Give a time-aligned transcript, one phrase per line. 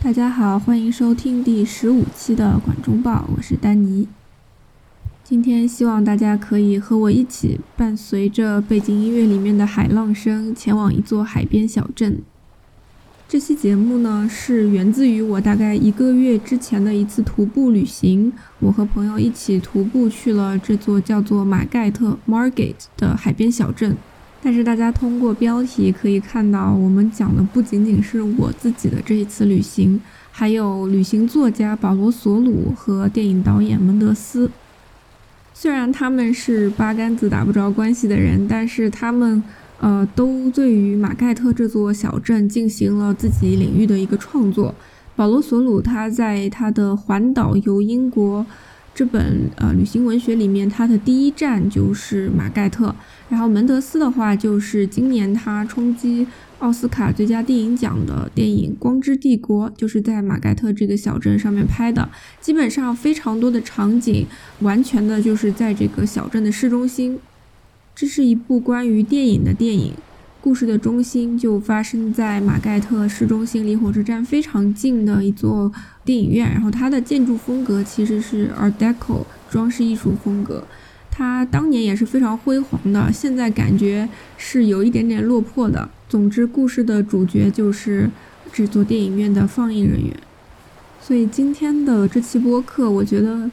[0.00, 4.06] 大家好，欢迎收听第十五期的《管中报》，我是丹尼。
[5.24, 12.22] 今天希望大家可以和我一起，伴随着背景音乐里面的海浪声，前往一座海边小镇。
[13.28, 18.32] 这期节目呢，是源自于我大概一个月之前的一次徒步旅行。
[18.60, 23.96] 我和朋友一起徒步去了这座叫做马盖特 （Margate） 的海边小镇。
[24.42, 30.00] 但是大家通过标题可以看到，我们讲的不仅仅是我自己的这一次旅行，
[30.30, 34.50] 还有旅行作家保罗·索鲁和电影导演门德斯。
[35.54, 39.42] 虽然他们是八竿子打不着关系的人，但是他们。
[39.80, 44.74] 呃，都对于马盖特这座小镇进行了自己领域的一个创作。
[45.14, 48.40] 保罗·索鲁他在他的《环岛游英国》
[48.92, 52.92] 这本呃旅行文学里面，他的第一站就是马盖特。
[53.28, 56.26] 然后门德斯的话，就是今年他冲击
[56.60, 62.08] 奥斯卡最佳电影奖的电影《光之帝国》，就是在马盖特这个小镇上面拍的。
[62.40, 64.26] 基本上非常多的场景，
[64.60, 67.18] 完全的就是在这个小镇的市中心。
[67.94, 69.92] 这是一部关于电影的电影，
[70.40, 75.70] 故事的中心就发生在马盖特市中心离火车站非常近的一座
[76.04, 76.50] 电影院。
[76.50, 80.64] 然后它的建筑风格其实是 Art Deco 装饰艺术风格，
[81.18, 85.88] 它当年也是非常辉煌的，现在感觉是有一点点落魄的。
[86.08, 88.08] 总之，故事的主角就是
[88.52, 90.16] 这座电影院的放映人员。
[91.00, 93.50] 所以今天的这期播客，我觉得。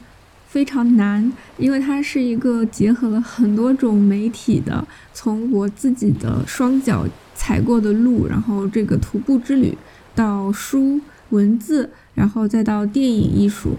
[0.48, 9.76] 非常难，因为它是一个结合了很多种媒体的，从我自己的双脚踩过的路，然后这个徒步之旅，
[10.14, 10.98] 到书
[11.30, 13.76] 文字，然后再到电影艺术。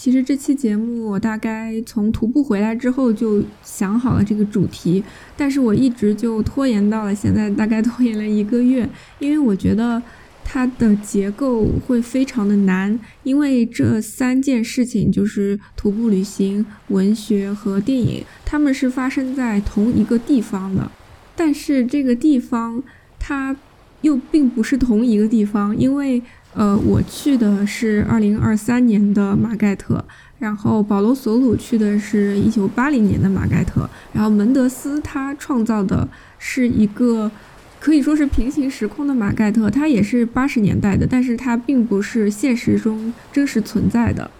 [0.00, 5.04] 其实这期节目我大概从徒步回来之后就想好了这个主题，
[5.36, 10.02] 但是我一直就拖延到了现在，大概拖延了一个月，因为我觉得。
[10.42, 20.90] 它的结构会非常的难，因为这三件事情就是徒步旅行、文学和电影，他们是发生在同一个地方的，
[21.36, 22.82] 但是这个地方
[23.20, 23.54] 它
[24.00, 26.20] 又并不是同一个地方，因为
[26.54, 30.04] 呃，我去的是二零二三年的马盖特，
[30.38, 36.08] 然后保罗·索鲁去的是一九八零年的马盖特，然后门德斯他创造的
[36.38, 37.30] 是一个。
[37.78, 44.30] 可以说是平行时空的马盖特，他也是八十年代的，但是他并不是现实中真实存在的。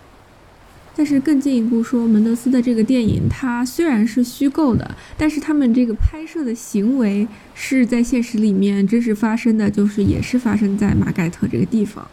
[0.97, 12.06] 但是更进一步说，门德斯的这个电影，它虽然是虚构的，但是他们这个拍摄的行为是在现实里面真实发生的，就是也是发生在马盖特这个地方。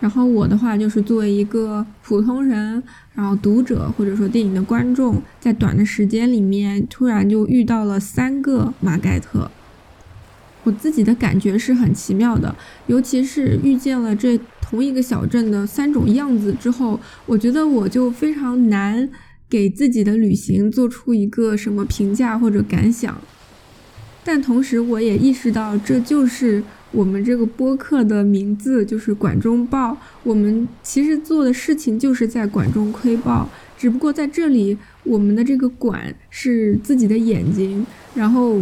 [0.00, 2.82] 然后我的话就是作为一个普通人，
[3.14, 9.50] 然后读者或者说电影的观众，在短的时间里面突然就遇到了三个马盖特。
[10.68, 12.54] 我自己的感觉是很奇妙的，
[12.88, 19.08] 尤其是遇见了这同一个小镇的三种样子之后，我觉得我就非常难
[19.48, 23.18] 给自己的旅行做出一个什么评价或者感想。
[24.22, 26.62] 但同时，我也意识到，这就是
[26.92, 29.96] 我们这个播客的名字，就是“管中报”。
[30.22, 38.60] 我们其实做的事情就是在管中窥豹，只不过在这里，我们的这个“管”是自己的眼睛，然后。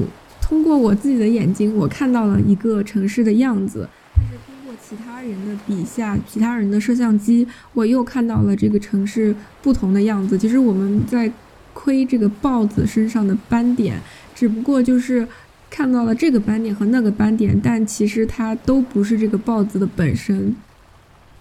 [0.49, 3.85] 通过我自己的眼睛，我看到了一个城市的样子；
[4.15, 10.39] 但是通过其他人的笔下、其他人的摄像机，我又看到了这个城市不同的样子。
[10.39, 11.29] 其实我们在
[11.75, 14.01] 窥这个豹子身上的斑点，
[14.37, 15.27] 只不过就是
[15.69, 20.55] 看到了这个斑点和那个斑点，但其实它都不是这个豹子的本身。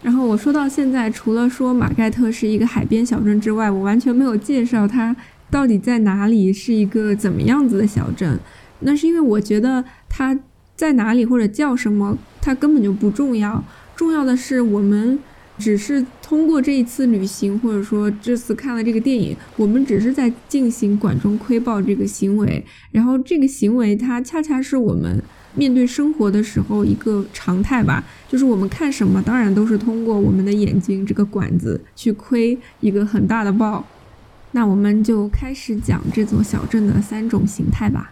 [0.01, 5.15] 然后我说到现在，除了说马盖特是一个海边小镇之外，我完全没有介绍它
[5.51, 8.39] 到底在哪里，是一个怎么样子的小镇。
[8.79, 10.37] 那是因为我觉得它
[10.75, 13.63] 在哪里或者叫什么，它根本就不重要。
[13.95, 15.17] 重要的是，我们
[15.57, 22.63] 只是通过这一次旅行，或者说这次看了这个电影，我们只是在进行管中窥豹这个行为。
[22.91, 25.23] 然后这个行为，它恰恰是我们
[25.55, 28.03] 面对生活的时候一个常态吧。
[28.27, 33.85] 就是我们看什么，当然都是通过我们的眼睛这个管子去窥一个很大的豹。
[34.51, 38.11] 那我们就开始讲这座小镇的三种形态吧。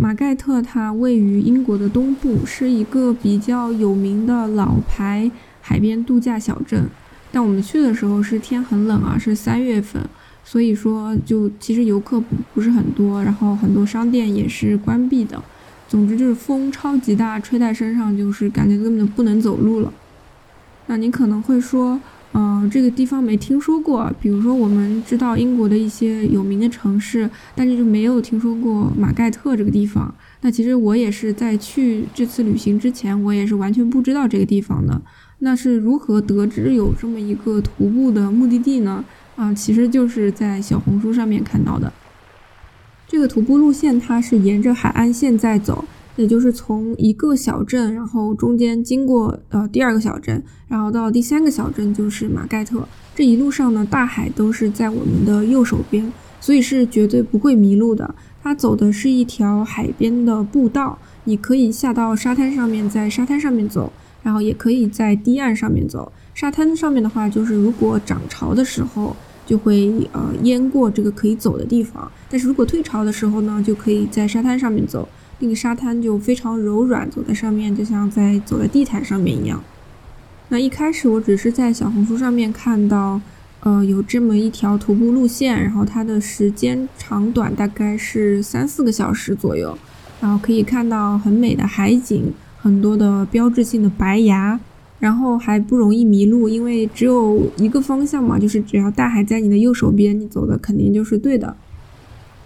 [0.00, 5.28] 马盖特它位于英国的东部，是一个比较有名的老牌
[5.60, 6.84] 海边度假小镇。
[7.32, 10.00] 但我们去的时候是天很冷啊，是三月份，
[10.44, 15.42] 所以说就其实游客不不是很多，然后很多商店也是关闭的。
[15.88, 19.92] 总之就是风超级大，吹在身上就是感觉根本就不能走路了。
[20.86, 22.00] 那你可能会说。
[22.34, 24.12] 嗯，这个地方没听说过。
[24.20, 30.14] 比如说，我们知道英国的一些有名的城市，但是就没有听说过马盖特这个地方。
[30.42, 35.00] 那其实我也是在去这次旅行之前，我也是完全不知道这个地方的。
[35.40, 39.04] 那是如何得知有这么一个徒步的目的地呢？
[39.36, 41.92] 啊，其实就是在小红书上面看到的。
[43.06, 45.84] 这个徒步路线它是沿着海岸线在走，
[46.18, 52.86] 也就是从一个小镇，然后中间经过呃第二个小镇，然后到第三个小镇就是马盖特。
[53.14, 58.14] 这一路上呢，大海都是在我们的右手边，所以是绝对不会迷路的。
[58.42, 63.92] 它走的是一条海边的步道，你可以下到沙滩上面，在沙滩上面走。
[64.20, 69.16] 然后也可以在堤岸上面走，沙滩上面的话，就是如果涨潮的时候，
[69.46, 72.10] 就会呃淹过这个可以走的地方。
[72.28, 75.08] 但是如果退潮的时候呢，就可以在沙滩上面走，
[75.40, 79.62] 那个沙滩就非常柔软，走在上面就像在走在地毯上面一样。
[80.48, 83.20] 那一开始我只是在小红书上面看到，
[83.60, 89.76] 呃，有这么一条徒步路线，然后它的时间长短大概是三四个小时左右，
[90.20, 92.32] 然后可以看到很美的海景。
[92.60, 94.58] 很多的标志性的白崖，
[94.98, 101.56] 然后还不容易迷路，因为只有一个方向嘛，就是只要大海在你的右手边，你走的肯定就是对的。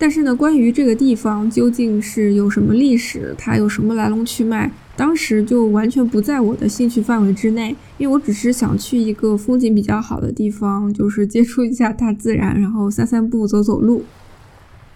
[0.03, 14.03] 但是呢，关于这个地方究竟是有什么历史，它有什么来龙去脉，当时就完全不在我的兴趣范围之内，因为我只是想去一个风景比较好的地方，就是接触一下大自然，然后散散步、走走路。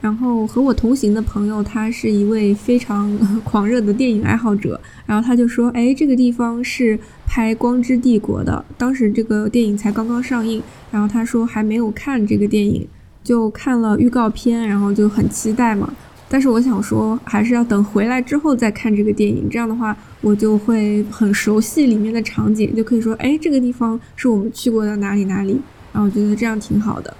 [0.00, 4.80] 然后和我同行的朋友，他是一位非常 狂热的电影爱好者。
[5.06, 6.98] 然后他就说：“哎，这个地方是
[7.28, 10.60] 拍《光之帝国》的，当时这个电影才刚刚上映。
[10.90, 12.86] 然后他说还没有看这个电影，
[13.26, 15.93] 就看了预告片，然后就很期待嘛。
[16.28, 19.49] 但是我想说，还是要等回来之后再看这个电影。
[19.50, 25.61] 这样的话，我就会很熟悉里面的场景，就可以说：哎，这个地方是我们去过的哪里哪里。
[25.93, 27.12] 然后我觉得这样挺好的。”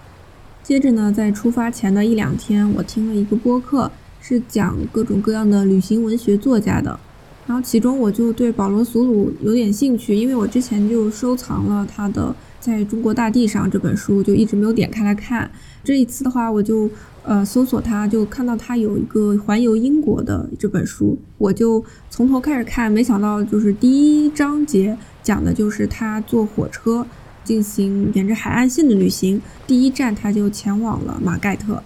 [0.63, 6.99] 接着呢，在出发前的一两天，我听了一个播客，是讲各种各样的旅行文学作家的。
[7.47, 12.35] 然后其中我就对保罗·苏鲁有点兴趣，因为我之前就收藏了他的
[12.67, 15.49] 《在中国大地上》这本书，就一直没有点开来看。
[15.85, 16.91] 这一次的话，我就
[17.23, 22.91] 呃搜索它，就看到它有一个环游英国的这本书，我就从头开始看。
[22.91, 27.07] 没想到就是第一章节讲的就是他坐火车。
[27.45, 31.81] 进行沿着海岸线的旅行，第一站他就前往了马盖特。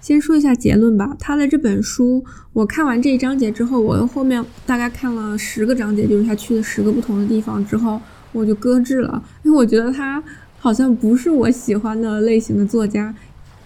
[0.00, 8.00] 先说一下结论吧，他的这本书，我看完这一章节之后，我又后面大概看了十个章节，就是他去了十个不同的地方之后，
[8.32, 10.22] 我就搁置了，因为我觉得他
[10.58, 13.14] 好像不是我喜欢的类型的作家。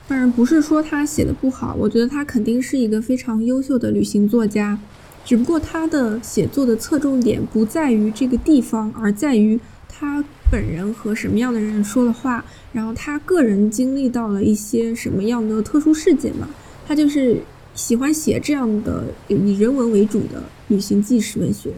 [0.09, 4.79] 当然不是说他写的不好，我觉得他肯定是一个非常优秀的旅行作家，
[5.25, 10.25] 只不过他的写作的侧重点不在于这个地方，而在于他。
[10.51, 16.49] 本人和什么样的人说的话，然后他个人经历到了一些什么样的特殊事件嘛？
[16.85, 17.41] 他就是
[17.73, 21.71] 喜欢写这样的以人文为主的旅行纪实文学。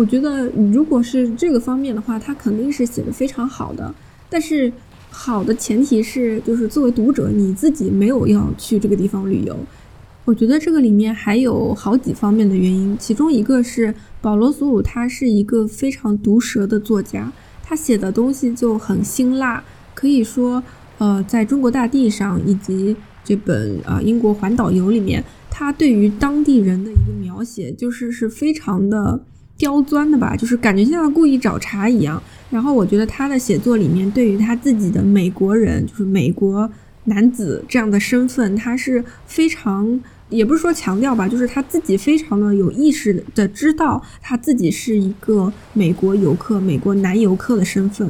[0.00, 3.94] 我觉得如果是这个方面的话，他肯定是写的非常好的。
[4.30, 4.72] 但是
[5.10, 9.54] 好的前提是，就是作为读者你自己没有要去这个地方旅游。
[10.24, 17.30] 我觉得这个里面还有好几方面的原因，其中一个是保罗·索鲁他是一个非常毒舌的作家。
[17.62, 19.62] 他写的东西就很辛辣，
[19.94, 20.62] 可以说，
[20.96, 29.20] 呃，在中国大地上以及这本呃英国环岛游里面，他对于当地人的一个描写，就是是非常的
[29.60, 32.20] 刁钻的吧，就是感觉像故意找茬一样。
[32.50, 36.68] 然后我觉得他的写作里面，对于他自己的美国人，就是美国
[37.04, 40.00] 男子这样的身份，他是非常。
[40.30, 48.08] 也不是说强调吧，就是他自己非常的有意识的知道他自己是一个美国游客、美国男游客的身份。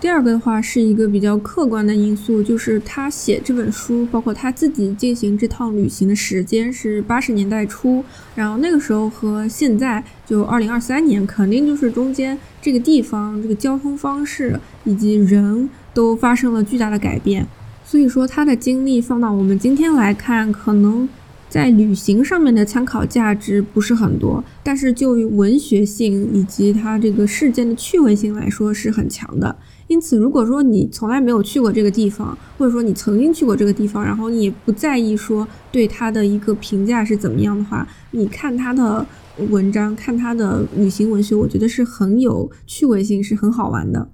[0.00, 8.02] 第二个的话是一个比较客观的因素，就是他写这本书，包括他自己进行这趟旅行的时间是八十年代初，
[8.34, 17.46] 然后那个时候和现在就二零二三年，肯定就是中间这个地方、这个交通方式以及人都发生了巨大的改变，
[17.84, 21.06] 所以说他的经历放到我们今天来看，可能。
[21.50, 29.56] 在旅行上面的参考价值不是很多，但是就文学性以及它这个事件的趣味性来说是很强的。
[29.90, 39.04] 因此，如果说你从来没有去过这个地方，或者说你曾经去过这个地方，然后你也不在意说对它的一个评价是怎么样的话，你看他的
[39.48, 44.08] 文章，看他的旅行文学，我觉得是很有趣味性，是很好玩的。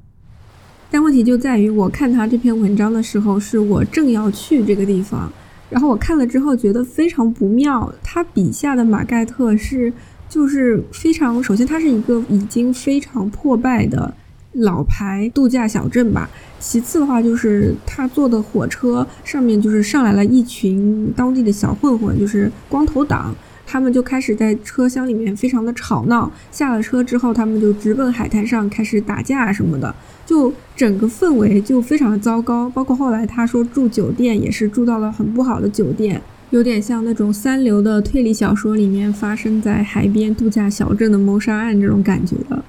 [0.91, 5.31] 但问题就在于，我看他这篇文章的时候，是我正要去这个地方。
[5.69, 9.93] 然后我看了之后觉得非常不妙，他笔下的马盖特是
[10.27, 14.15] 就是非常，首先它是一个已经非常破败的
[14.57, 23.35] 老牌度假小镇吧，其次的话就是他坐的火车上面就是上来了一群当地的小混混，就是光头党，
[23.67, 26.31] 他们就开始在车厢里面非常的吵闹。
[26.51, 29.95] 下了车之后，他们就直奔海滩上开始打架什么的，
[30.25, 32.71] 就整个氛围就非常的糟糕。
[32.71, 42.65] 包括后来他说住酒店也是住到了很不好的酒店，有点像那种三流的推理小说里面发生在海边度假小镇的谋杀案这种感觉的。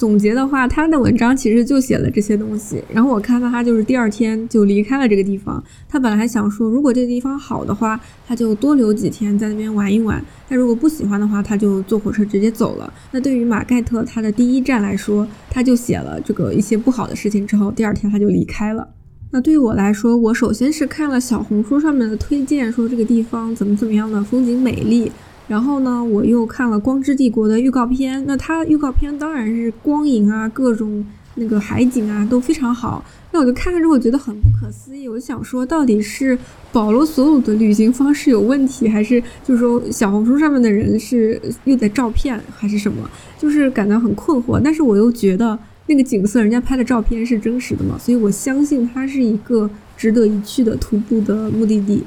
[0.00, 2.82] 总结的话，他的文章其实就写了这些东西。
[2.88, 5.62] 然后我看到他就是第二天就离开了这个地方。
[5.86, 12.90] 他本来还想说，如果这个地方好的话，他就多留几天在那边玩一玩；但如果不喜欢的话，他就坐火车直接走了。
[13.10, 18.88] 那对于马盖特他的第一站来说，他就写了这个一些不好的事情之后，第二天他就离开了。
[19.32, 25.12] 那对于我来说，我首先是看了小红书上面的推荐，说这个地方怎么怎么样的风景美丽。
[25.50, 31.04] 然后呢，我又看了《光之帝国》的预告片，那它预告片当然是光影啊，各种
[31.34, 33.04] 那个海景啊都非常好。
[33.32, 36.38] 那我就看了之后觉得很不可思议，我就想说，到底是
[36.70, 43.10] 保罗·所有的旅行方式有问题，还是就是说小红书上面的人是又在照片，还是什么？
[43.36, 44.60] 就是感到很困惑。
[44.62, 52.04] 但是我又觉得那个景色，人家拍的照片是真实的嘛，所以我相信它是一个值得一去的徒步的目的地。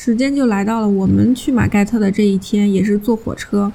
[0.00, 3.72] 时间就来到了我们去马盖特的这一天，也是坐火车。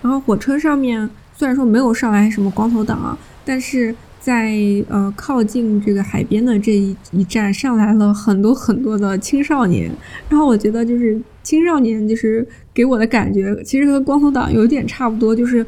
[0.00, 4.56] 然后火车上面虽然说没有上来什么光头党啊，但是在
[4.88, 9.90] 呃靠近这个海边的这一一站上来了很多很多的青少年。
[10.30, 15.64] 然后我觉得就是青少年就是给我的感觉，其实和光头党有点差不多，就是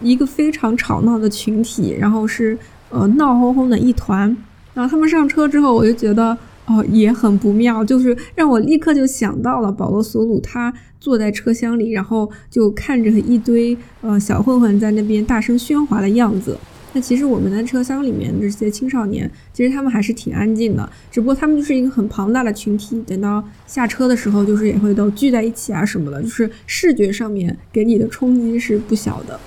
[0.00, 2.58] 一个非常吵闹的群体，然后是
[2.90, 4.36] 呃闹哄哄的一团。
[4.74, 6.36] 然后他们上车之后，我就觉得。
[6.66, 16.56] 哦，也很不妙，就是让我立刻就想到了保罗·索鲁，他坐在车厢里，然后就看着一堆呃小混混在那边大声喧哗的样子。
[16.94, 29.38] 那其实我们的车厢里面这些青少年，其实他们还是挺安静的，只不过他们就是一个很庞大的群体，等到下车的时候，就是也会都聚在一起啊什么的，就是视觉上面给你的冲击是不小的。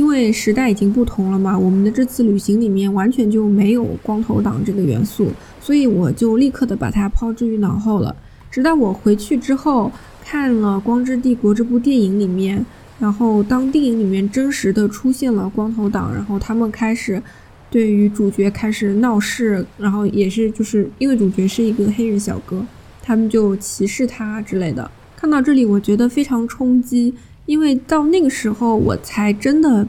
[0.00, 5.28] 因为时代已经不同了嘛，我们的这次旅行里面完全就没有光头党这个元素，
[5.60, 8.16] 所以我就立刻的把它抛之于脑后了。
[8.50, 9.92] 直到我回去之后
[10.24, 12.64] 看了《光之帝国》这部电影里面，
[12.98, 17.22] 然后当电影里面真实的出现了光头党，然后他们开始
[17.70, 22.64] 对于主角开始闹事，然后也是就是因为主角是一个黑人小哥，
[23.02, 24.90] 他们就歧视他之类的。
[25.14, 27.12] 看到这里，我觉得非常冲击。
[27.50, 29.84] 因为到那个时候，我才真的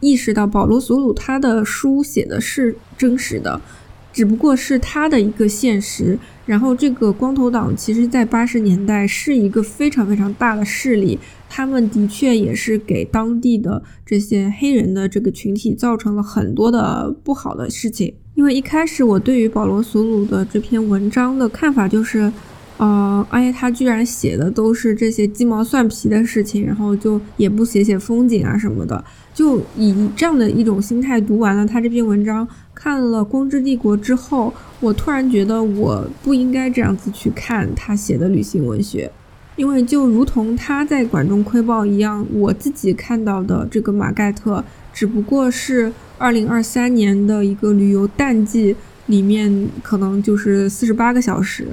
[0.00, 3.60] 意识到保罗·索鲁他的书写的是真实的，
[4.10, 6.18] 只不过是他的一个现实。
[6.46, 18.14] 然后，这个光头党其实在八十年代是一个非常非常大的势力，他们的确也是给当地的这些黑人的这个群体造成了很多的不好的事情。
[18.34, 22.32] 因为一开始我对于保罗·索鲁的这篇文章的看法就是。
[22.76, 29.02] 呃，而且他居然写的都是这些鸡毛蒜皮的事情，然后就也不写写风景啊什么的，
[29.32, 39.08] 就以这样的一种心态读完了他这篇文章，看了《光之帝国》之后，我突然觉得我不应该这样子去看他写的旅行文学，
[39.54, 48.74] 因为就如同他在《管中窥豹》一样，我自己看到的这个马盖特只不过是2023年的一个旅游淡季
[49.06, 51.68] 里面，可能就是四十八个小时。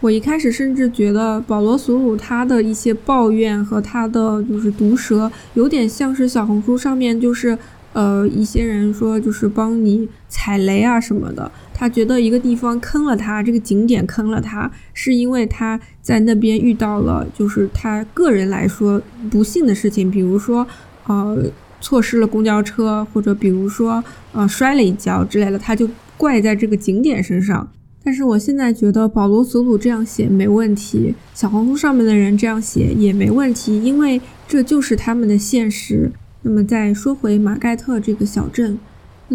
[0.00, 7.56] 我一开始甚至觉得保罗·索鲁他的一些抱怨和他的就是毒舌，有点像是小红书上面就是
[7.92, 11.52] 呃一些人说就是帮你踩雷啊什么的。
[11.74, 20.66] 他觉得一个地方坑了他，这个景点坑了他，是因为他在那边遇到了就是他个人来说不幸的事情，比如说
[21.06, 21.44] 呃
[21.80, 24.02] 错失了公交车，或者比如说
[24.32, 27.70] 呃摔了一跤之类的，他就怪在这个景点身上。
[28.02, 36.10] 但是我现在觉得保罗·索鲁这样写没问题，小红书上面的人这样写也没问题，因为这就是他们的现实。
[36.42, 38.78] 那么再说回马盖特这个小镇，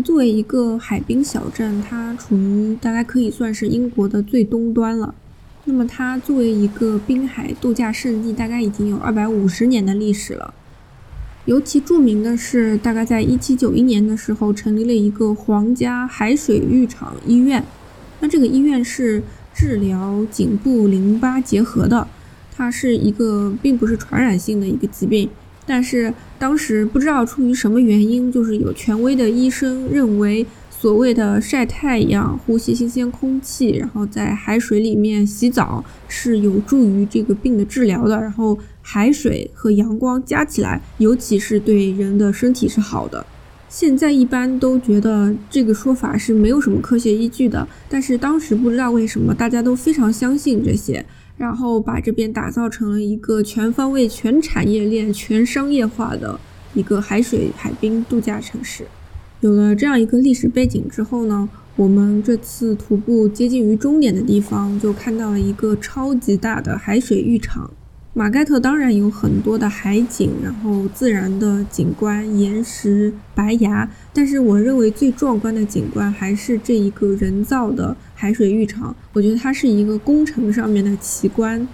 [0.03, 5.13] 作为一个海滨小镇，它处于大概可以算是英国的最东端了。
[5.65, 10.53] 那么它作为一个滨海度假胜地，大概已经有二百五十年的历史了。
[11.45, 17.63] 尤其著名的是，大概在一七九一年的时候，成立了一个皇家海水浴场医院。
[18.19, 19.22] 那这个医院是
[19.53, 22.07] 治疗颈部淋巴结核的，
[22.55, 25.29] 它是一个并不是传染性的一个疾病，
[25.65, 43.25] 但是当时不知道出于什么原因，就是有权威的医生认为，所谓的晒太阳、呼吸新鲜空气，然后在海水里面洗澡是有助于这个病的治疗的，然后海水和阳光加起来，尤其是对人的身体是好的。
[43.77, 51.05] 现在一般都觉得这个说法是没有什么科学依据的，但是当时不知道为什么大家都非常相信这些。
[51.36, 56.39] 然后把这边打造成了一个全方位、全产业链、全商业化的
[56.74, 58.86] 一个海水海滨度假城市。
[59.41, 67.70] 有了这样一个历史背景之后呢，我们这次徒步接近于终点的地方，就看到了一个超级大的海水浴场。
[68.17, 78.95] 马盖特当然有很多的海景，然后自然的景观、岩石、白崖，但是我认为最壮观的景观还是这一个人造的海水浴场。
[79.12, 81.67] 我觉得它是一个工程上面的奇观。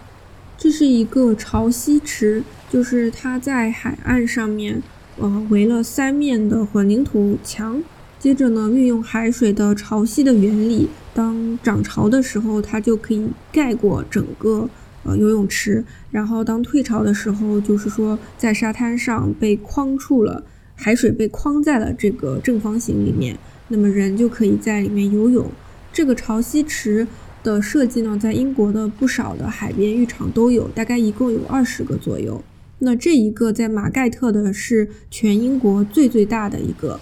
[0.57, 4.81] 这是一个潮汐池，就是它在海岸上面。
[5.17, 7.83] 呃，围了三面的混凝土墙，
[8.17, 14.67] 接着呢，运用海水的潮汐的原理，当涨潮的时候，它就可以盖过整个
[15.03, 20.43] 呃游泳池，然后当退潮的时候，就是说在沙滩上被框住了，
[20.75, 23.37] 海水被框在了这个正方形里面，
[23.69, 25.49] 那么人就可以在里面游泳。
[25.93, 27.07] 这个潮汐池
[27.43, 32.43] 的设计呢，在英国的不少的海边浴场都有，大概一共有二十个左右。
[32.79, 36.99] 那这一个在马盖特的是全英国最最大的一个，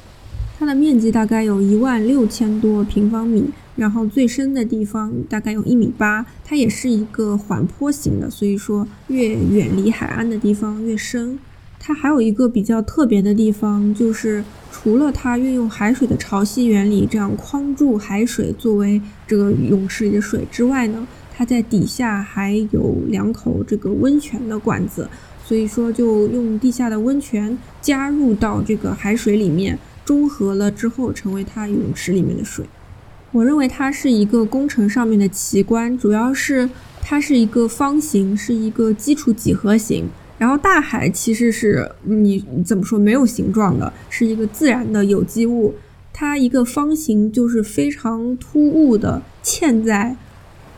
[0.59, 3.45] 它的面积大概有一万六千多平方米，
[3.77, 11.39] 然后最深的地方大概有一米八，它也是一个缓坡型的，所以说越远离海岸的地方越深。
[11.79, 25.09] 它还有一个比较特别的地方，就是除了它运用海水的潮汐原理这样框住海水作为这个泳池里的水之外呢，它在底下还有两口这个温泉的管子。
[25.45, 32.65] 所以说，就用地下的温泉加入到这个海水里面，中和了之后，成为它泳池里面的水。
[33.31, 36.67] 我认为它是一个工程上面的奇观，主要是
[36.99, 40.09] 它是一个方形，是一个基础几何形。
[40.39, 45.75] 然后大海其实是你怎么说没有形状的，是一个自然的有机物。
[46.11, 50.15] 它一个方形就是非常突兀的嵌在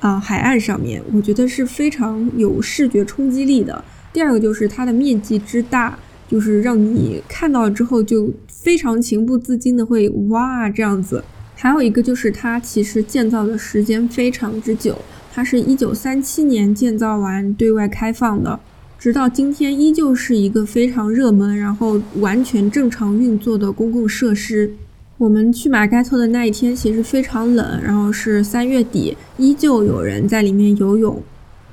[0.02, 3.82] 啊海岸上面，我觉得是非常有视觉冲击力的。
[4.12, 5.98] 第二个就是它的面积之大，
[6.28, 8.30] 就是让你看到之后就
[8.62, 11.24] 非常情不自禁的会哇这样子。
[11.56, 14.96] 还有一个就是它其实建造的时间非常之久，
[15.34, 18.60] 它是一九三七年建造完对外开放的，
[19.00, 24.72] 直到今天依旧是一个非常热门，然后完全正常运作的公共设施。
[25.18, 31.22] 我们去马盖特的那一天其实非常冷，然后是三月底，依旧有人在里面游泳。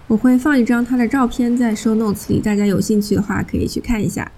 [0.07, 4.31] 我会放一张它的照片在 show notes 里，大家有兴趣的话可以去看一下。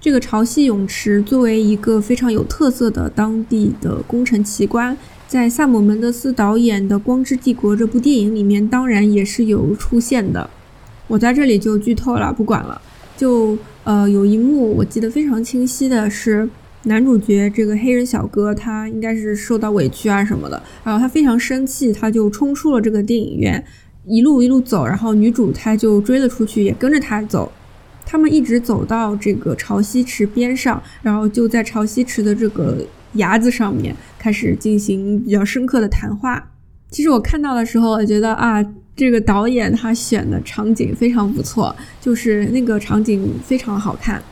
[0.00, 10.48] 这个潮汐泳池作为一个非常有特色的当地的工程奇观，在萨姆·门德斯导演的《光之帝国》这部电影里面，当然也是有出现的。
[11.08, 12.80] 我在这里就剧透了，不管了。
[13.16, 16.48] 就呃，有一幕我记得非常清晰的是，
[16.84, 23.64] 男主角这个黑人小哥，他应该是受到委屈啊什么的，然后他非常生气，他就冲出了这个电影院。
[24.04, 27.50] 一路一路走，然后女主她就追了出去，也跟着他走。
[28.06, 32.78] 他们一直走到这个潮汐池边上，然后就在潮汐池的这个
[33.14, 36.52] 崖子上面开始进行比较深刻的谈话。
[36.88, 38.64] 其实我看到的时候，我觉得啊，
[38.94, 44.22] 这个导演他选的场景非常不错，就是那个场景非常好看。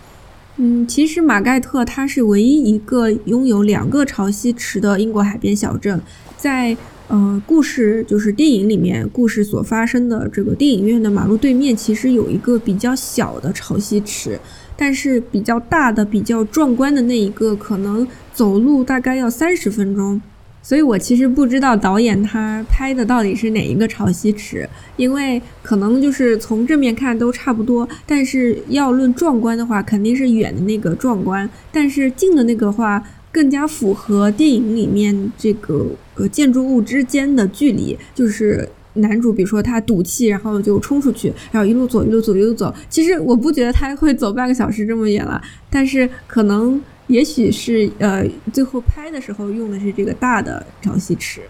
[0.56, 6.00] 嗯，其实马盖特它是唯一一个拥有两个潮汐池的英国海边小镇，
[6.36, 6.76] 在。
[7.06, 14.40] 呃，故事就是电影里面故事所发生的这个电影院的马路对面，其实有一个比较小的潮汐池，
[14.74, 20.20] 但是比较大的、比较壮观的那一个，可能走路大概要三十分钟。
[20.62, 33.04] 所以我其实不知道导演他拍的到底是哪一个潮汐池，因为可能就是从正面看都差不多，但是要论壮观的话，肯定是远的那个壮观，但是近的那个话。
[33.34, 42.72] 更加符合电影里面这个呃建筑物之间的距离，就是男主比如说他赌气，然后就冲出去，然后一路走一路走一路走。
[42.88, 51.40] 其实我不觉得他会走半个小时这么远了，但是可能也许是呃最后拍的时候用的是这个大的潮汐池。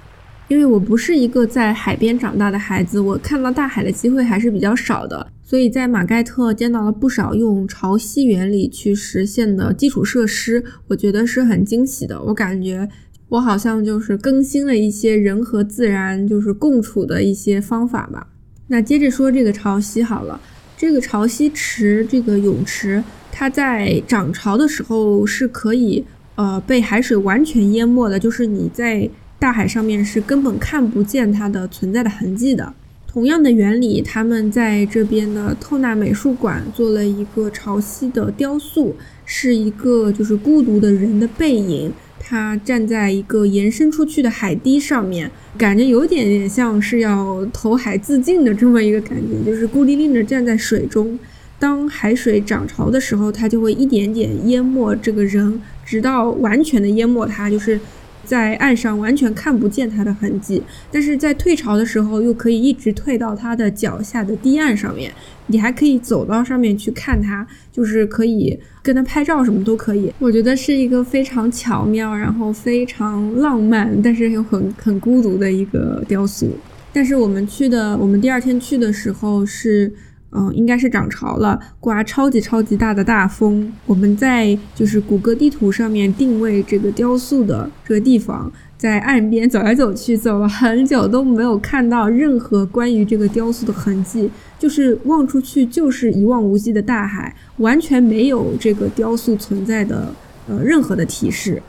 [0.54, 12.22] 因为我不是一个在海边长大的孩子，我看到大海的机会还是比较少的，所以在马盖特见到了不少用潮汐原理去实现的基础设施，我觉得是很惊喜的。
[12.22, 12.88] 我感觉
[13.30, 18.28] 我好像就是更新了一些人和自然就是共处的一些方法吧。
[18.68, 20.40] 那接着说这个潮汐好了，
[20.76, 26.04] 这个潮汐池这个泳池，它在涨潮的时候是可以
[26.36, 29.10] 呃被海水完全淹没的，就是你在。
[29.38, 32.72] 大海上面是根本看不见它的存在的痕迹的。
[33.06, 51.16] 同样的原理，他们在这边的透纳美术馆做了一个潮汐的雕塑，是一个就是孤独的人的背影，他站在一个延伸出去的海堤上面，感觉有点点像是要投海自尽的这么一个感觉，就是孤零零的站在水中。
[51.56, 57.78] 当海水涨潮的时候，它就会一点点淹没这个人，直到完全的淹没他，就是
[58.24, 60.62] 在岸上完全看不见它的痕迹。
[60.90, 65.12] 但是在退潮的时候，又可以一直退到它的脚下的堤岸上面，
[65.46, 68.58] 你还可以走到上面去看它，就是可以。
[68.82, 76.50] 跟它拍照什么都可以，我觉得是一个非常巧妙，然后非常浪漫，但是又很很孤独的一个雕塑。
[76.92, 79.92] 但是我们去的，我们第二天去的时候是。
[80.36, 83.72] 嗯，应该是涨潮了，刮超级超级大的大风。
[83.86, 100.12] 我们在就是谷歌地图上面定位这个雕塑的这个地方，在岸边走来走去，走了很久都没有看到任何关于这个雕塑的痕迹，就是望出去就是一望无际的大海，完全没有这个雕塑存在的
[100.48, 101.62] 呃任何的提示。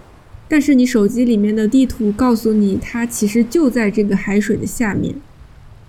[0.48, 5.14] 但是你手机里面的地图告诉你，它其实就在这个海水的下面。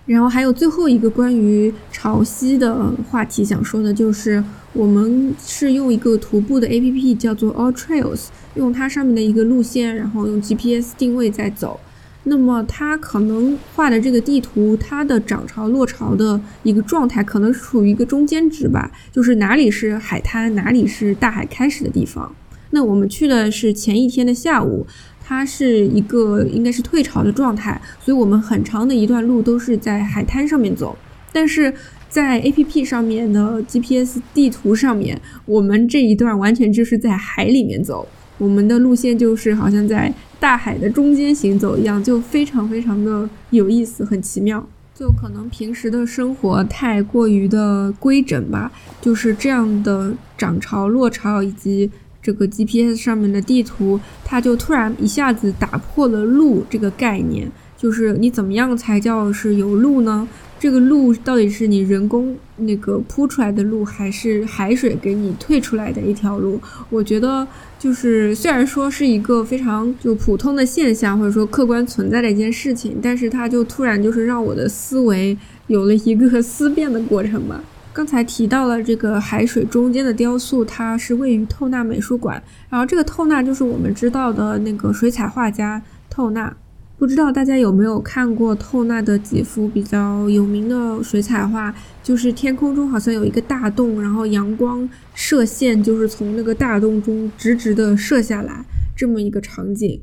[0.07, 4.43] 然后还有最后一个关于潮汐的话题想说的，就是
[4.73, 11.81] 我们是用一个徒步的 APP 叫做 All Trails，用它上面的一个路线，然后用 GPS 定位在走。
[12.23, 22.33] 那么它可能画的这个地图，它的涨潮落潮的一个状态，可能是处于一个中间值吧，就是哪里是海滩，哪里是大海开始的地方。
[22.71, 24.87] 那我们去的是前一天的下午。
[25.29, 30.97] 它是一个应该是退潮的状态，所以我们很长的一段路都是在海滩上面走。
[31.33, 31.75] 但是
[32.09, 38.07] 在 A P P 上面的 G P S 地图上面，我们这一段完全就是在海里面走，
[38.39, 44.65] 我们的路线就是好像在大海的中间行走一样，就非常非常的有意思，很奇妙。
[44.95, 51.91] 就可能平时的生活太过于的规整吧，就是这样的涨潮落潮以及。
[52.27, 60.27] 这个 GPS 上面的地图，它就突然一下子打破了路这个概念，就是你怎么样才叫是有路呢？
[60.59, 66.61] 这个路到底是你人工那个铺出来的路，还是海水给你退出来的一条路？
[66.91, 67.47] 我觉得
[67.79, 77.63] 就是虽然说是一个非常就普通的现象，或者说客观存在的一件事情，但是它就突然就是让我的思维有了一个 思辨的过程吧。
[77.97, 82.43] 刚才提到了这个海水中间的雕塑，它是位于透纳美术馆。
[82.69, 85.81] 然后这个透纳就是我们知道的那个水彩画家
[86.11, 86.55] 透纳。
[86.99, 91.75] 不知道大家有没有看过透纳的几幅比较有名的水彩画？
[92.03, 98.63] 就是天空中好像有一个大洞，然后阳光射线就是从那个大洞中直直的射下来，
[98.95, 99.99] 这么一个场景。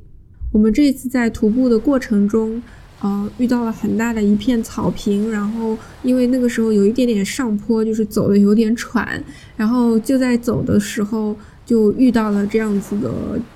[0.51, 2.59] 我们这一次在徒步的过程中。
[3.03, 9.21] 呃，遇到了很大的一片草坪，然后因为那个时候有一点点上坡，就是走的有点喘，
[9.57, 11.35] 然后就在走的时候
[11.65, 13.11] 就遇到了这样子的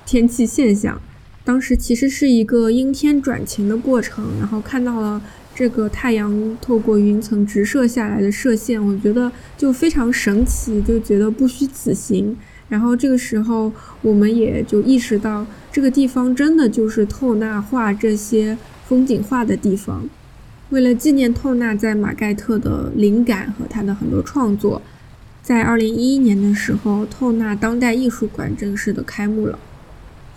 [0.06, 1.02] 天气现象。
[1.46, 5.22] 当时其实是一个阴天转晴的过程，然后看到了
[5.56, 12.36] 这个太阳透过云层直射下来的射线，我觉得就非常神奇，就觉得不虚此行。
[12.68, 18.58] 然后这个时候我们也就意识到，这个地方真的就是透纳画这些。
[18.88, 20.08] 风景画的地方，
[20.70, 24.82] 为了纪念透纳在马盖特的灵感和他的很多创作，
[25.44, 29.60] 在二零一一年的时候，透纳当代艺术馆正式的开幕了。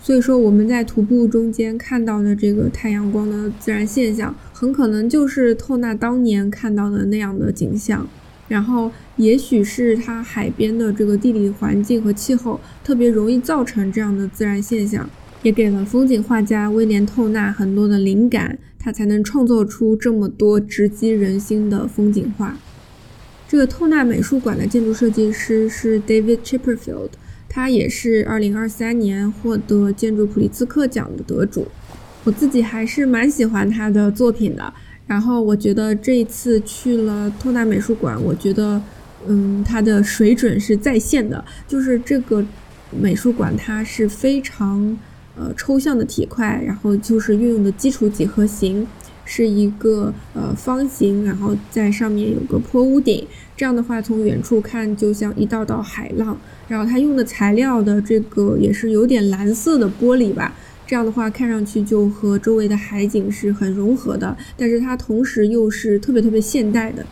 [0.03, 8.07] 所以说，我们在徒步中间看到的这个太阳光的自然现象，很可能就是透纳当年看到的那样的景象。
[8.47, 15.09] 然后，也许是他海边的这个地理环境和气候特别容易造成这样的自然现象。
[15.43, 22.57] 也给了风景画家威廉·透纳很多的灵感，他才能创作出这么多直击人心的风景画。
[23.47, 27.09] 这个透纳美术馆的建筑设计师是 David Chipperfield，
[27.49, 31.67] 他也是2023年获得建筑普利兹克奖的得主。
[32.23, 34.71] 我自己还是蛮喜欢他的作品的。
[35.07, 38.81] 然后我觉得这一次去了透纳美术馆，我觉得，
[39.27, 41.43] 嗯，他的水准是在线的。
[41.67, 42.45] 就是这个
[42.91, 44.97] 美术馆，它是非常。
[45.37, 48.85] 呃，抽象的体块，然后就是运用的基础几何形，
[49.23, 56.37] 是一个呃方形，然后在上面有个坡屋顶，这样的话从远处看就像一道道海浪。
[56.67, 60.53] 然后它用的材料的这个也是有点蓝色的玻璃吧，
[60.87, 67.05] 这样的话看上去就和周围的海景是很融合的，但是它同时又是特别特别现代的。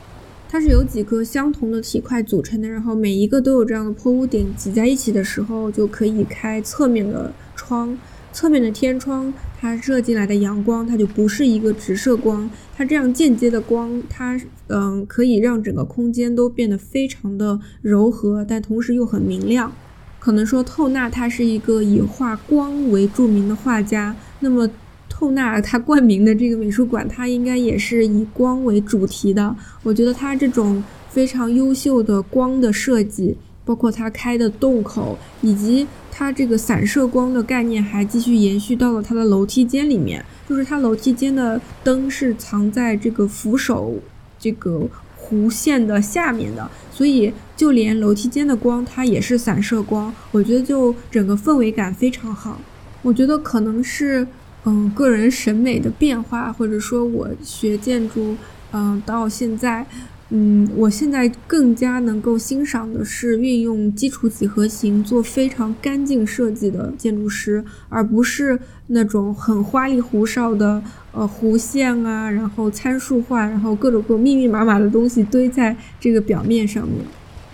[0.51, 7.97] 它是由几个相同的体块组成的，然后每一个都有这样的坡屋顶，挤在一起的时候就可以开侧面的窗。
[8.31, 19.71] 侧面的天窗，它射进来的阳光，它就不是一个直射光，它这样间接的光，它嗯可以让整个空间都变得非常的柔和，但同时又很明亮。
[20.19, 24.69] 可能说透纳他是一个以画光为著名的画家，那么
[25.09, 29.53] 透纳他冠名的这个美术馆，它应该也是以光为主题的。
[29.81, 35.87] 我觉得他这种非常优秀的光的设计，包括他开的洞口，以及
[36.19, 40.25] 它这个散射光的概念，还继续延续到了它的楼梯间里面。
[40.49, 43.95] 就是它楼梯间的灯是藏在这个扶手
[44.37, 44.85] 这个
[45.17, 47.31] 弧线的下面的，所以。
[47.55, 52.57] 就连楼梯间的光，它也是散射光，我觉得就整个氛围感非常好。
[53.01, 54.25] 我觉得可能是，
[54.63, 58.37] 嗯，个人审美的变化，或者说我学建筑，
[58.71, 59.85] 嗯，到现在。
[60.31, 76.97] 嗯，我现在更加能够欣赏的是运用基础几何形做非常干净设计的建筑师，而不是那种很花里胡哨的呃弧线啊，然后参数化，然后各种各密密麻麻的东西堆在这个表面上面。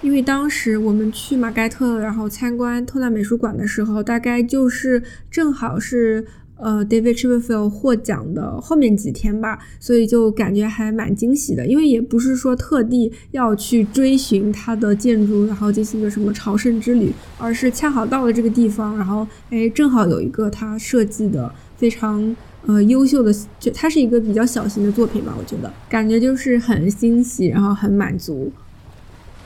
[0.01, 6.25] 因为当时我们去马盖特，然后参观透纳美术馆的时候，大概就是正好是
[6.58, 11.65] 呃 David Chipperfield 获奖的后面几天吧，所以就感觉还蛮惊喜的。
[11.68, 28.52] 因为也不是说特地要去追寻他的建筑，然后进行一个什么朝圣之旅，而是恰好到了这个地方，然后哎，正好有一个他设计的非常呃优秀的，就它是一个比较小型的作品吧，我觉得感觉就是很欣喜，然后很满足。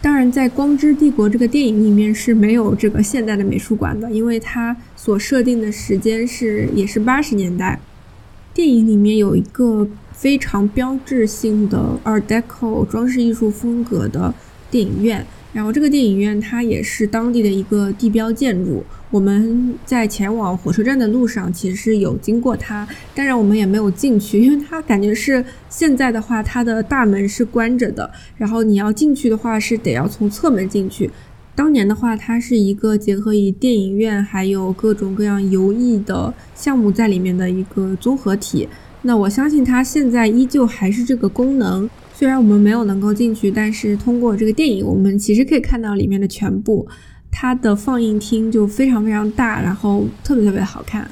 [0.02, 7.78] 当然，在《光之帝国》这个电影里面是没有这个现代的美术馆的，因为它所设定的时间是也是八十年代。
[8.54, 14.34] 电影里面有一个非常标志性的 Art Deco 装饰艺术风格的
[14.72, 15.26] 电影院。
[15.52, 18.84] 然后这个电影院它也是当地的一个地标建筑。
[19.12, 28.12] 我们在前往火车站的路上，其实是有经过它，当然我们也没有进去， 因为它感觉是现在的话，它的大门是关着的。
[28.38, 31.10] 然后你要进去的话，是得要从侧门进去。
[31.56, 38.70] 当年的话，它是一个结合以电影院还有各种各样游艺的项目在里面的一个综合体。
[39.02, 41.90] 那我相信它现在依旧还是这个功能。
[42.20, 46.86] 虽然我们没有能够进去，但是通过这个电影，我们其实可以看到里面的全部。
[47.32, 51.10] 它的放映厅就非常非常大，然后特别特别好看。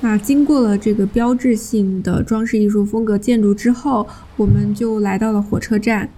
[0.00, 6.08] 那经过了这个标志性的装饰艺术风格建筑之后，我们就来到了火车站。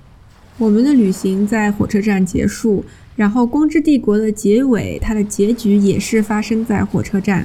[0.56, 2.85] 我们的旅行在火车站结束，
[3.16, 7.44] 然后《光之帝国》的结尾，它的结局也是发生在火车站。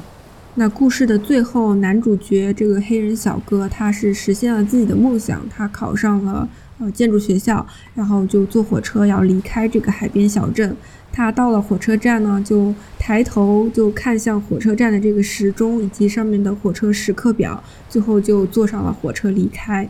[0.53, 6.47] 那故事的最后，男主角这个黑人小哥，他是实现了自己的梦想，他考上了
[6.79, 10.75] 呃建筑学校，然后就坐火车要离开这个海边小镇。
[11.11, 19.89] 他到了火车站呢，就抬头就看向火车站的这个时钟以及上面的火车时刻表，最后就坐上了火车离开。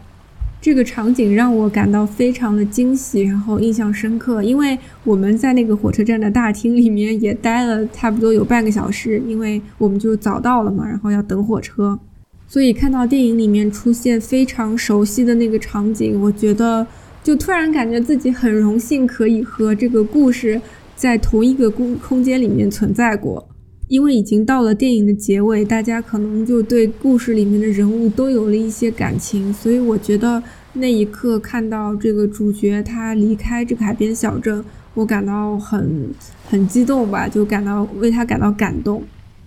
[0.60, 12.00] 这个场景让我感到非常的惊喜，然后印象深刻，因为我们在那个火车站的大厅里面也待了差不多有半个小时，因为我们就早到了嘛，然后要等火车，
[12.48, 16.88] 所以看到电影里面出现非常熟悉的那个场景，我觉得
[17.24, 20.62] 就突然感觉自己很荣幸可以和这个故事。
[20.96, 23.48] 在同一个空空间里面存在过，
[23.88, 30.42] 因为已经到了电影的结尾，大家可能就对故事里面的人物都有了一些感情，所以我觉得
[30.74, 36.10] 那一刻看到这个主角他离开这个海边小镇，我感到很
[36.50, 39.04] 很激动吧，就感到为他感到感动。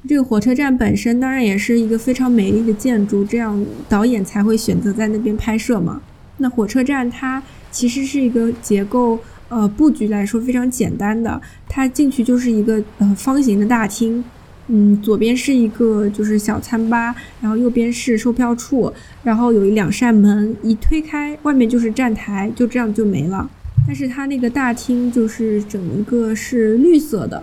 [0.08, 6.00] 这个火车站本身当然也是一个非常美丽的建筑，这样导演才会选择在那边拍摄嘛。
[6.38, 9.18] 那火车站它其实是一个结构。
[9.50, 14.22] 呃，布局来说非常简单的，它进去就是一个呃方形的大厅，
[14.68, 18.92] 嗯，左边是一个就是小餐吧，然后右边是售票处，
[19.24, 23.50] 然后有一两扇门，一推开外面就是站台，就这样就没了。
[23.88, 27.42] 但是它那个大厅就是整一个是绿色的，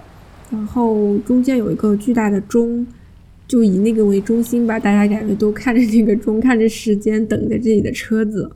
[0.49, 2.85] 然后中间有一个巨大的钟，
[3.47, 8.49] 就以那个为中心吧，大家感觉都看着那个钟，看着时间，等着自己的车子。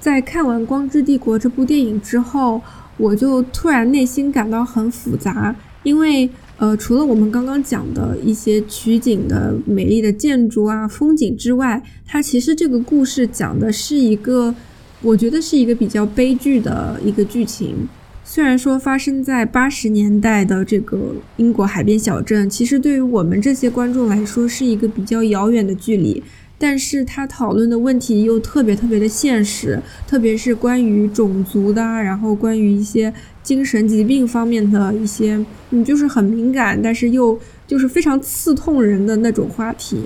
[0.00, 2.60] 在看完《光之帝国》这部电影之后，
[2.96, 14.54] 我就突然内心感到很复杂，因为呃，除了我们刚刚讲的一些取景的美丽的建筑啊、风景之外，它其实这个故事讲的是一个，
[15.02, 17.88] 我觉得是一个比较悲剧的一个剧情。
[18.30, 26.22] 虽然说发生在八十年代的这个英国海边小镇，其实对于我们这些观众来说是一个比较遥远的距离。
[26.58, 33.10] 但是他讨论的问题又特别特别的现实，特别是关于种族的，然后关于一些
[33.42, 40.02] 精神疾病方面的一些，嗯，就是很敏感，但是又就是非常刺痛人的那种话题。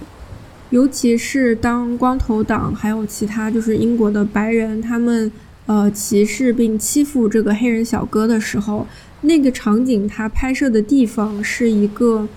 [0.70, 5.30] 尤其是当光头党还有其他就是英国的白人他们
[5.66, 8.86] 呃歧视并欺负这个黑人小哥的时候，
[9.22, 12.28] 那个场景他拍摄的地方是一个。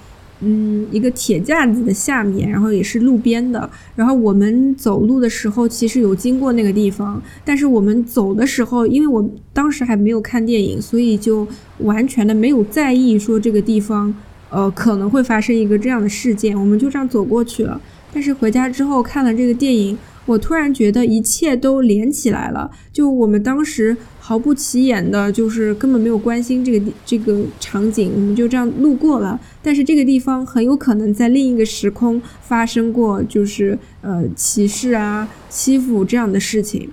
[0.41, 3.67] 嗯，一个铁架子的下面，然后也是路边的。
[3.95, 11.47] 然后我们走路的时候，其实有经过那个地方，但是我们走的时候，因为我当时还没有看电影，所以就
[11.79, 14.13] 完全的没有在意说这个地方，
[14.49, 17.79] 呃，可能会发生一个这样的事件，我们就这样走过去了。
[18.13, 19.97] 但是回家之后看了这个电影。
[20.25, 29.39] 我突然觉得一切都连起来了，就我们当时毫不起眼的，就是根本没有关心这个这个场景，我们就这样路过了。
[29.61, 36.89] 但是这个地方很有可能在另一个时空发生过，就是呃歧视啊、欺负这样的事情。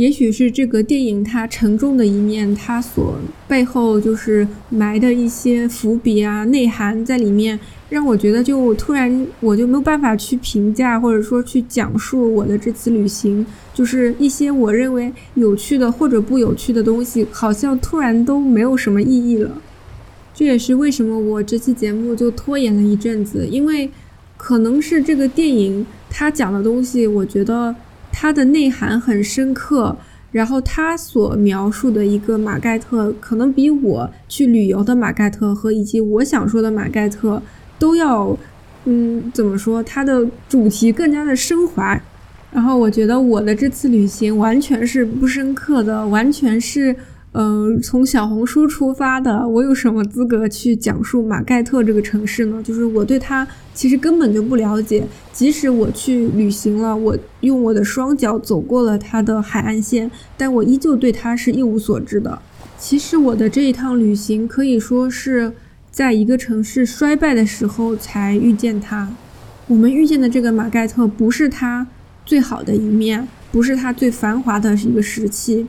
[0.00, 7.60] 也许是这个电影它沉重的一面，它所背后就是埋的一些伏笔啊、内涵在里面。
[7.90, 19.60] 让我觉得，就突然我就没有办法去评价，或者说去讲述我的这次旅行，就是一些我认为有趣的或者不有趣的东西，好像突然都没有什么意义了。
[20.32, 23.90] 这也是为什么我这期节目就拖延了一阵子，因为
[24.38, 27.74] 可能是这个电影它讲的东西，我觉得
[28.12, 29.96] 它的内涵很深刻，
[30.32, 37.42] 然后它所描述的一个马盖特，可能比我去旅游的马盖特和以及我想说的马盖特。
[37.78, 38.36] 都要，
[38.84, 39.82] 嗯，怎么说？
[39.82, 41.98] 它的主题更加的升华。
[42.52, 46.94] 然后我觉得我的这次旅行完全是不深刻的，完全是，
[47.32, 49.46] 嗯，从小红书出发的。
[49.46, 52.62] 我有什么资格去讲述马盖特这个城市呢？
[52.62, 55.06] 就是我对它其实根本就不了解。
[55.32, 62.40] 即使我去旅行了，我用我的双脚走过了它的海岸线，但我依旧对它是一无所知的。
[62.78, 65.52] 其实我的这一趟旅行可以说是。
[65.92, 69.12] 在一个城市衰败的时候才遇见他，
[69.66, 71.84] 我们遇见的这个马盖特不是他
[72.24, 75.66] 最好的一面，不是他最繁华的一个时期。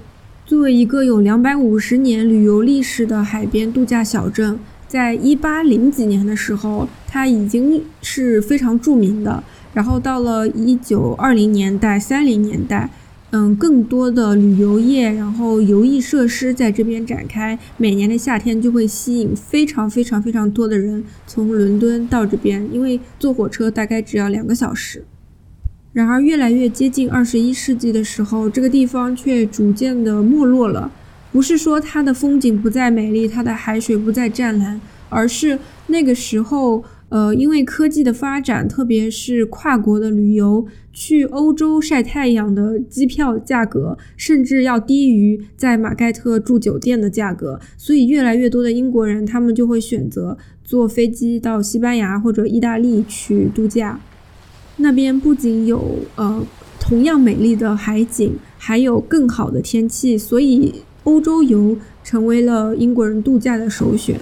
[0.52, 9.42] 作为一个有两百五十年旅游历史的海边度假小镇，在一八零几年的时候，它已经是非常著名的。
[9.74, 12.90] 然后到了一九二零年代、三零年代。
[13.30, 25.06] 嗯，更多的旅游业，然后游艺设施在这边展开，每年的夏天就会吸引非常非常非常多的人从伦敦到这边，因为坐火车大概只要两个小时。
[25.94, 30.92] 然而，越来越接近二十一世纪的时候，这个地方却逐渐的没落了。
[31.32, 36.84] 不是说它的风景不再美丽，它的海水不再湛蓝，而是那个时候。
[37.12, 54.00] 呃，因为科技的发展，特别是跨国的旅游，去欧洲晒太阳的机票价格，甚至要低于在马盖特住酒店的价格，所以越来越多的英国人，他们就会选择坐飞机到西班牙或者意大利去度假。
[54.82, 56.44] 那边不仅有呃
[56.80, 64.20] 同样美丽的海景，还有更好的天气，所以欧洲游成为了英国人度假的首选。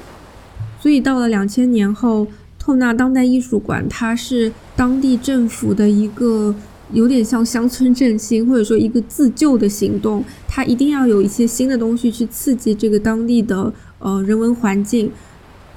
[0.81, 2.27] 所以到了两千年后。
[2.61, 6.53] 透纳当代艺术馆，它是当地政府的一个
[6.91, 10.23] 有点像乡村振兴，或者说一个自救的行动。
[10.47, 15.09] 它一定要有一些新的东西去刺激这个当地的呃人文环境。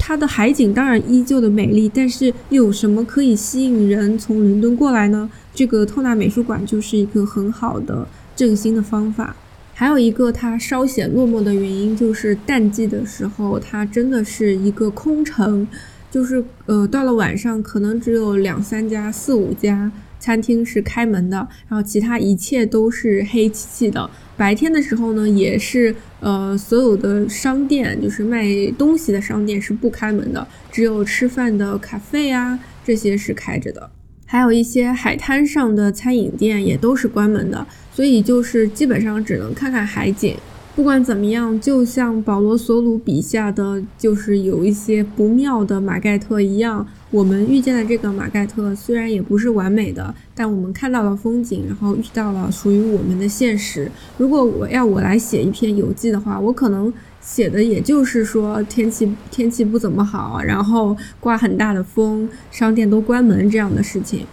[0.05, 5.31] 它的海景当然依旧的美丽，但是又有什么可以吸引人从伦敦过来呢？
[5.55, 9.37] 这个透纳美术馆就是一个很好的振兴的方法。
[9.73, 15.69] 还有一个它稍显落寞的原因，就是淡季的时候，它真的是一个空城。
[16.11, 21.37] 就是呃，到了晚上，可能只有两三家、四五家餐厅是开门的，
[21.69, 24.11] 然后其他一切都是黑漆漆的。
[24.43, 28.45] 白天的时候呢，也是呃，所有的商店，就是卖
[28.77, 33.89] 东西的商店是不开门的，只有吃饭的咖啡啊这些是开着的，
[34.27, 40.35] 还有一些海滩上的餐饮店也都是关门的，所以就是基本上只能看看海景。
[40.75, 53.93] 不管怎么样，就像保罗·索鲁笔下的，就是有一些不妙的马盖特一样，我们遇见的这个马盖特虽然也不是完美的，但我们看到了风景，然后遇到了属于我们的现实。
[54.17, 64.27] 如果我要我来写一篇游记的话，我可能写的也就是说天气天气不怎么好，然后刮很大的风，商店都关门这样的事情。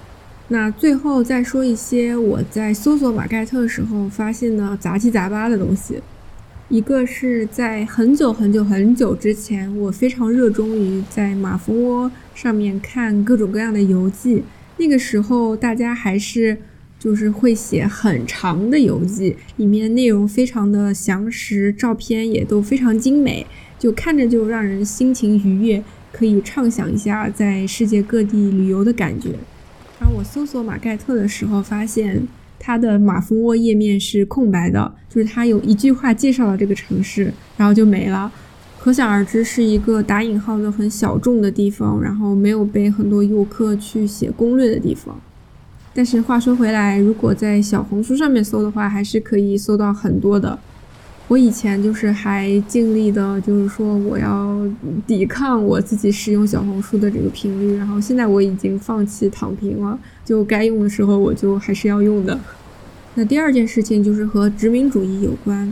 [0.48, 6.02] 那最后再说一些我在搜索马盖特的时候发现的杂七杂八的东西。
[6.70, 12.12] 一个是在很久很久很久之前，我非常热衷于在马蜂窝
[12.42, 14.44] 上面看各种各样的游记。
[14.78, 16.58] 那个时候，大家还是
[16.98, 23.46] 就是会写很长的游记，里面内容非常的详实，照片也都非常精美，
[23.78, 25.84] 就看着就让人心情愉悦，
[26.14, 29.32] 可以畅想一下在世界各地旅游的感觉。
[30.00, 32.26] 而我搜索马盖特的时候，发现。
[32.62, 38.30] 它的马蜂窝页面是空白的，就是它有一句话介绍了这个城市，然后就没了。
[38.80, 45.20] 可想而知是一个打引号的很小众的地方，然后没有被很多游客去写攻略的地方。
[45.94, 50.58] 但是话说回来，如果在小红书上面搜的话，还是可以搜到很多的。
[51.28, 54.66] 我以前就是还尽力的，就是说我要
[55.06, 62.40] 抵抗我自己使用小红书的这个频率，然后现在我已经放弃躺平了，就该用的时候我就还是要用的。
[63.16, 65.72] 那第二件事情就是和殖民主义有关，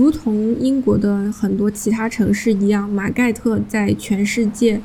[0.00, 4.80] 如同英国的很多其他城市一样，马盖特在全世界，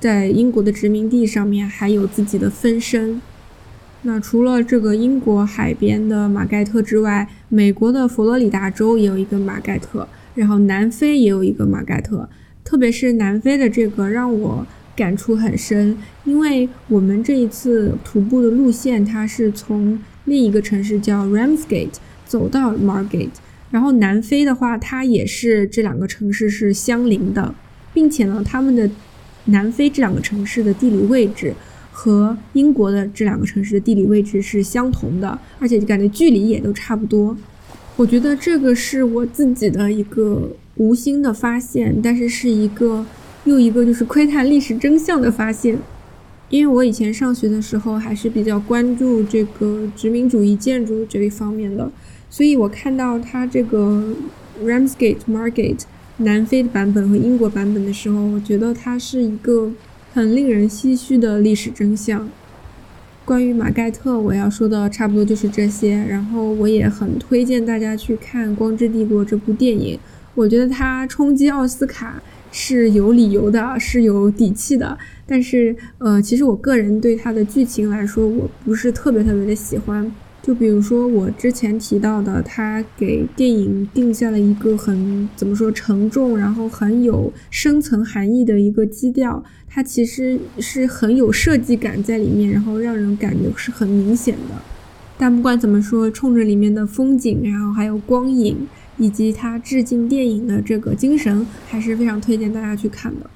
[0.00, 3.22] 在英国的殖民地上面还有自己的分身。
[4.02, 12.28] 那除了这个英国海边的马盖特之外，美国的佛罗里达州也有一个马盖特，然后南非也有一个马盖特。
[12.64, 21.94] 特别是南非的这个让我感触很深，因为我们这一次徒步的路线，它是从另一个城市叫 Ramsgate
[22.26, 23.30] 走到 Margate，
[23.70, 27.54] 然后南非的话，它也是这两个城市是相邻的，
[27.92, 28.90] 并且呢，他们的
[29.46, 31.54] 南非这两个城市的地理位置。
[31.90, 37.36] 和英国的这两个城市的地理位置是相同的，而且就感觉距离也都差不多。
[37.96, 43.04] 我觉得这个是我自己的一个无心的发现，但是是一个
[43.46, 45.76] 又一个就是窥探历史真相的发现。
[46.50, 51.90] 因为我以前上学的时候还是比较关注这个殖民主义建筑这一方面的，
[52.30, 54.14] 所以我看到它这个
[54.62, 55.80] Ramsgate Market
[56.18, 59.72] 南非的版本和英国版本的时候，我觉得它是一个。
[60.14, 62.28] 很令人唏嘘的历史真相。
[63.24, 65.96] 关于马盖特，我要说的差不多就是这些。
[66.08, 70.00] 然后我也很推荐大家去看《光之帝国》这部电影，
[70.34, 72.20] 我觉得它冲击奥斯卡
[72.50, 74.98] 是有理由的，是有底气的。
[75.26, 80.10] 但是，呃，其实我个人对它的剧情来说，我不是特别特别的喜欢。
[80.40, 94.54] 就比如说我之前提到的，他给电影定下了一个很怎么说沉重，然后很有深层含义的一个基调，它其实是很有设计感在里面，然后让人感觉是很明显的。
[95.18, 98.56] 但不管怎么说，冲着里面的风景，然后还有光影，
[98.96, 103.28] 以及它致敬电影的这个精神，还是非常推荐大家去看的。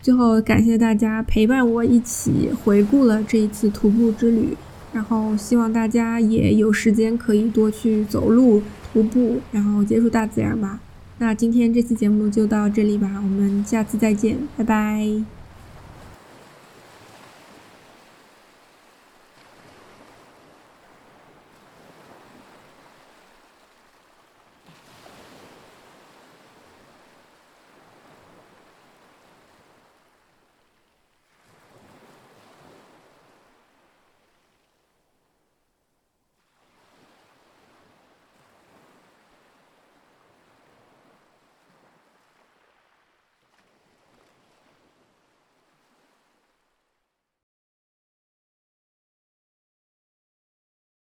[0.00, 4.56] 最后，感谢大家陪伴我一起回顾了这一次徒步之旅。
[4.96, 10.80] 然后希望大家也有时间可以多去走路、徒步，然后接触大自然吧。
[11.18, 15.35] 那今天这期节目就到这里吧，我们下次再见，拜拜。